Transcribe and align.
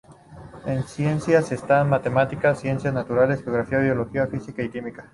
En 0.65 0.81
ciencias 0.87 1.51
están: 1.51 1.87
matemáticas, 1.87 2.59
ciencias 2.59 2.91
naturales, 2.91 3.43
geografía, 3.43 3.77
biología, 3.77 4.25
física 4.25 4.63
y 4.63 4.69
química. 4.71 5.07